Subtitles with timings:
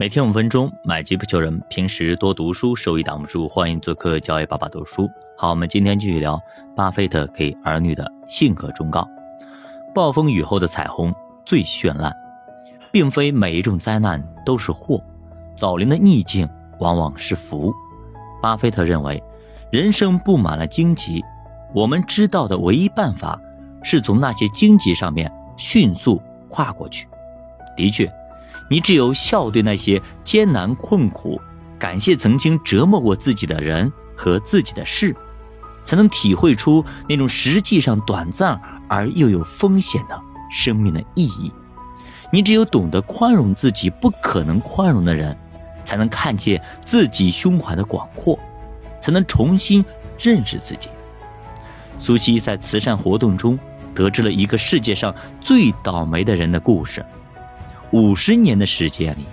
[0.00, 1.62] 每天五分钟，买机不求人。
[1.68, 3.46] 平时多读书，收益挡不住。
[3.46, 5.06] 欢迎做客教育爸爸读书。
[5.36, 6.40] 好，我们今天继续聊
[6.74, 9.06] 巴菲特给儿女的性格忠告。
[9.94, 11.14] 暴风雨后的彩虹
[11.44, 12.10] 最绚烂，
[12.90, 15.04] 并非每一种灾难都是祸，
[15.54, 16.48] 早年的逆境
[16.78, 17.70] 往往是福。
[18.40, 19.22] 巴菲特认为，
[19.70, 21.22] 人生布满了荆棘，
[21.74, 23.38] 我们知道的唯一办法
[23.82, 27.06] 是从那些荆棘上面迅速跨过去。
[27.76, 28.10] 的确。
[28.70, 31.40] 你只有笑对那些艰难困苦，
[31.76, 35.12] 感谢曾经折磨过自己的人和自己的事，
[35.84, 40.16] 才能体会出那种实际上短暂而又有风险的
[40.52, 41.52] 生命的意义。
[42.32, 45.36] 你只有懂得宽容自己不可能宽容的人，
[45.84, 48.38] 才能看见自己胸怀的广阔，
[49.00, 49.84] 才能重新
[50.16, 50.88] 认识自己。
[51.98, 53.58] 苏西在慈善活动中
[53.92, 57.04] 得知了一个世界上最倒霉的人的故事。
[57.92, 59.26] 五十年的时间里，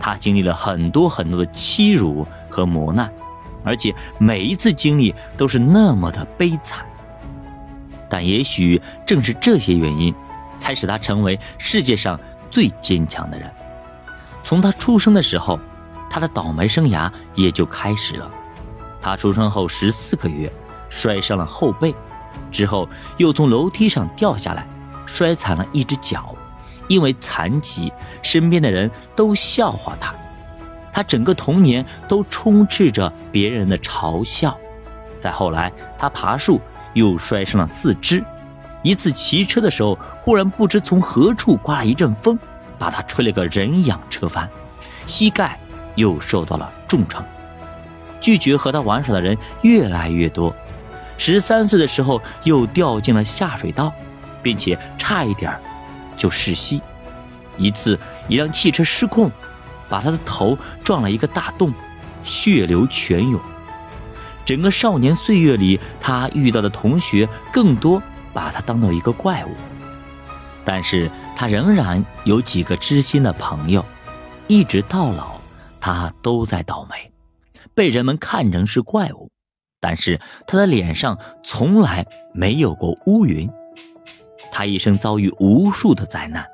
[0.00, 3.12] 他经历了很多很多的欺辱和磨难，
[3.64, 6.84] 而且每一次经历都是那么的悲惨。
[8.08, 10.14] 但也许正是这些原因，
[10.58, 12.18] 才使他成为世界上
[12.50, 13.50] 最坚强的人。
[14.42, 15.60] 从他出生的时候，
[16.08, 18.30] 他的倒霉生涯也就开始了。
[19.02, 20.50] 他出生后十四个月，
[20.88, 21.94] 摔伤了后背，
[22.50, 24.66] 之后又从楼梯上掉下来，
[25.04, 26.34] 摔残了一只脚。
[26.88, 30.12] 因为残疾，身边的人都笑话他，
[30.92, 34.58] 他整个童年都充斥着别人的嘲笑。
[35.18, 36.60] 再后来，他爬树
[36.94, 38.24] 又摔伤了四肢，
[38.82, 42.38] 一次骑车的时候，忽然不知从何处刮了一阵风，
[42.78, 44.48] 把他吹了个人仰车翻，
[45.06, 45.58] 膝盖
[45.94, 47.24] 又受到了重创。
[48.20, 50.54] 拒绝和他玩耍的人越来越多，
[51.18, 53.92] 十三岁的时候又掉进了下水道，
[54.42, 55.52] 并且差一点
[56.18, 56.82] 就窒息，
[57.56, 59.30] 一次一辆汽车失控，
[59.88, 61.72] 把他的头撞了一个大洞，
[62.22, 63.40] 血流全涌。
[64.44, 68.02] 整个少年岁月里，他遇到的同学更多
[68.34, 69.50] 把他当做一个怪物，
[70.64, 73.84] 但是他仍然有几个知心的朋友，
[74.46, 75.40] 一直到老，
[75.80, 77.12] 他都在倒霉，
[77.74, 79.30] 被人们看成是怪物，
[79.80, 83.48] 但是他的脸上从来没有过乌云。
[84.58, 86.44] 他一生遭遇无数的灾难，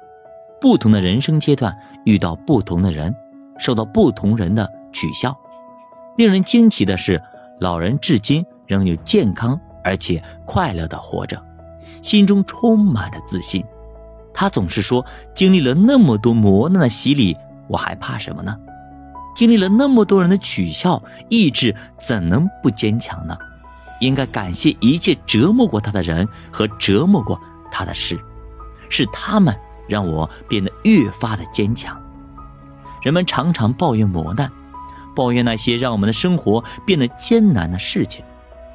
[0.60, 3.16] 不同的人生阶段遇到不同的人，
[3.58, 5.34] 受到不同人的取笑。
[6.18, 7.18] 令人惊奇的是，
[7.60, 11.42] 老人至今仍有健康而且快乐的活着，
[12.02, 13.64] 心中充满着自信。
[14.34, 17.34] 他总是说：“经历了那么多磨难的洗礼，
[17.68, 18.54] 我还怕什么呢？
[19.34, 23.34] 经历了那么多人的取笑，意志怎能不坚强呢？
[24.00, 27.40] 应该感谢一切折磨过他的人和折磨过。”
[27.74, 28.16] 他的事，
[28.88, 29.52] 是他们
[29.88, 32.00] 让我变得越发的坚强。
[33.02, 34.48] 人们常常抱怨磨难，
[35.12, 38.24] 抱怨那些让我们的生活变得艰难的事情，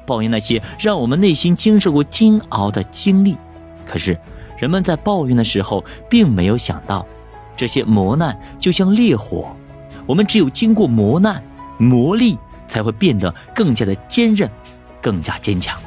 [0.06, 3.38] 抱怨那些让我们内心经受过煎熬的经历。
[3.86, 4.16] 可是，
[4.58, 7.06] 人们在抱怨的时候，并没有想到，
[7.56, 9.56] 这些磨难就像烈火，
[10.04, 11.42] 我们只有经过磨难
[11.78, 12.36] 磨砺，
[12.68, 14.48] 才会变得更加的坚韧，
[15.00, 15.80] 更加坚强。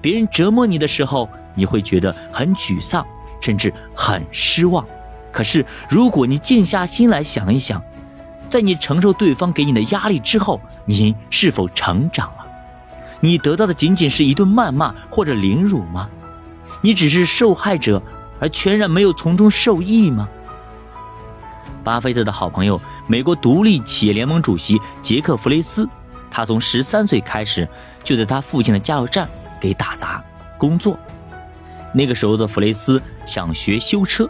[0.00, 1.28] 别人折磨你的时候。
[1.58, 3.04] 你会觉得很沮丧，
[3.40, 4.86] 甚至很失望。
[5.32, 7.82] 可是，如果你静下心来想一想，
[8.48, 12.46] 在你承受对方给你的压力之后，你是否成长了？
[13.20, 16.08] 你得到的仅仅是一顿谩骂或者凌辱吗？
[16.80, 18.00] 你只是受害者，
[18.38, 20.28] 而全然没有从中受益吗？
[21.82, 25.88] 巴菲特的好朋友，美国独立企业联盟主席杰克·弗雷斯，
[26.30, 27.68] 他从十三岁开始
[28.04, 29.28] 就在他父亲的加油站
[29.60, 30.22] 给打杂
[30.56, 30.96] 工作。
[31.92, 34.28] 那个时候的弗雷斯想学修车，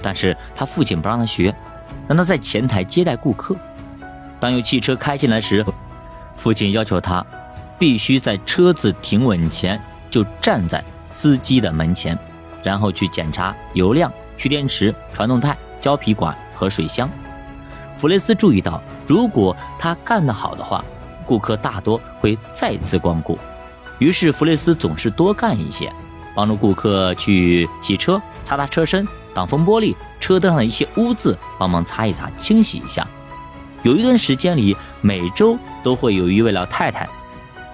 [0.00, 1.54] 但是他父亲不让他学，
[2.08, 3.56] 让他在前台接待顾客。
[4.40, 5.64] 当有汽车开进来时，
[6.36, 7.24] 父亲要求他
[7.78, 9.80] 必须在车子停稳前
[10.10, 12.18] 就站在司机的门前，
[12.62, 17.08] 然后去检查油量、蓄电池、传动带、胶皮管和水箱。
[17.96, 20.84] 弗雷斯注意到，如果他干得好的话，
[21.26, 23.38] 顾客大多会再次光顾，
[23.98, 25.92] 于是弗雷斯总是多干一些。
[26.34, 33.06] 帮助顾客去洗车、擦擦车身、挡风玻璃、车灯上的一些污渍，帮忙擦一擦、清洗一下。
[33.82, 37.08] 有一段时间里，每周都会有一位老太太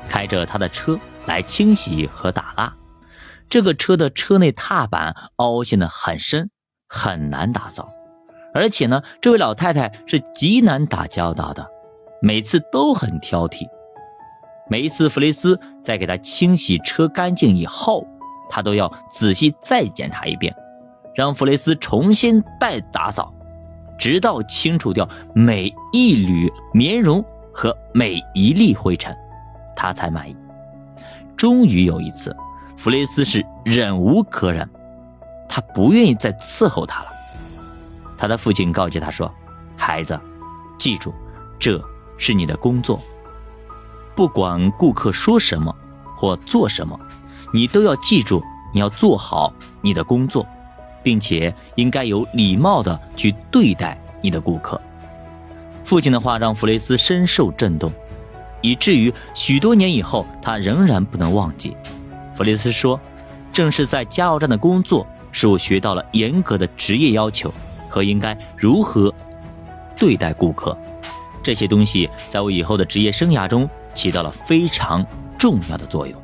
[0.09, 2.75] 开着她的车来清洗和打蜡。
[3.51, 6.51] 这个车的车内踏板凹陷的很深，
[6.89, 7.91] 很难打扫。
[8.55, 11.67] 而且呢，这位老太太是极难打交道的，
[12.21, 13.67] 每次都很挑剔。
[14.71, 18.07] 每一次弗雷斯在给她清洗车干净以后，
[18.49, 20.55] 他都要仔细再检查一遍，
[21.15, 23.33] 让弗雷斯重新再打扫。
[23.99, 29.13] 直到清除掉每一缕棉绒和每一粒灰尘，
[29.75, 30.37] 他才满意。
[31.37, 32.35] 终于有一次，
[32.77, 34.69] 弗雷斯是忍无可忍，
[35.49, 37.09] 他不愿意再伺候他了。
[38.17, 39.33] 他的父亲告诫他说
[39.77, 40.19] ：“孩子，
[40.79, 41.13] 记住，
[41.59, 41.83] 这
[42.17, 43.01] 是你的工作。
[44.15, 45.75] 不管顾客说什么
[46.17, 46.99] 或做什么，
[47.53, 48.43] 你都要记住，
[48.73, 50.47] 你要做好你的工作。”
[51.01, 54.79] 并且应该有礼貌的去对待你的顾客。
[55.85, 57.91] 父亲的话让弗雷斯深受震动，
[58.61, 61.75] 以至于许多年以后，他仍然不能忘记。
[62.35, 63.01] 弗雷斯说
[63.53, 67.51] ：“正是在加油站的工作，使我学到了严格的职业要求
[67.89, 69.15] 和应该如何
[69.97, 70.77] 对待顾客。
[71.43, 75.07] 这些东西在我以后的职业生涯中起到了非常
[75.39, 76.21] 重要的作用。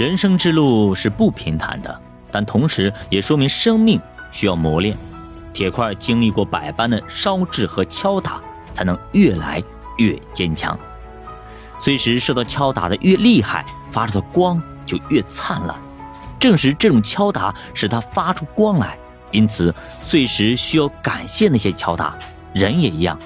[0.00, 2.00] 人生之路是不平坦的。”
[2.32, 4.00] 但同时也说明生命
[4.32, 4.96] 需要磨练，
[5.52, 8.40] 铁块经历过百般的烧制和敲打，
[8.72, 9.62] 才能越来
[9.98, 10.78] 越坚强。
[11.80, 15.76] 碎石受到敲打的越厉害，发出的光就越灿烂。
[16.38, 18.96] 正是这种敲打使它发出光来。
[19.32, 22.16] 因此，碎石需要感谢那些敲打。
[22.54, 23.18] 人也一样，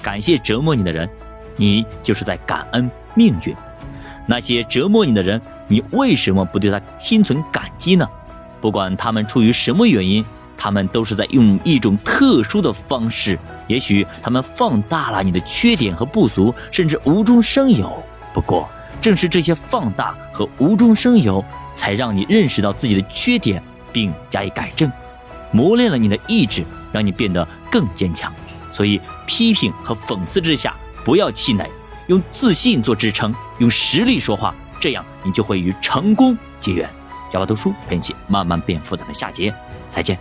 [0.00, 1.06] 感谢折磨你的人，
[1.56, 3.54] 你就是在感恩命运。
[4.26, 8.08] 那些折磨你的人，你为什么不对他心存感激呢？
[8.60, 10.24] 不管他们出于什么原因，
[10.56, 13.38] 他们都是在用一种特殊的方式。
[13.66, 18.02] 也许他们放大了你的缺点和不足，甚至无中生有。
[18.32, 18.68] 不过，
[19.00, 21.44] 正是这些放大和无中生有，
[21.74, 23.62] 才让你认识到自己的缺点，
[23.92, 24.90] 并加以改正，
[25.50, 28.32] 磨练了你的意志，让你变得更坚强。
[28.72, 30.74] 所以，批评和讽刺之下，
[31.04, 31.68] 不要气馁，
[32.06, 36.88] 用自信做支撑，用实力说话，这样你就会与成功结缘。
[37.32, 39.52] 小巴读书陪你慢慢变富，咱们下节
[39.90, 40.18] 再见。